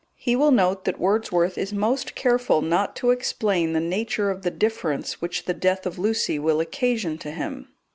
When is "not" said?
2.63-2.95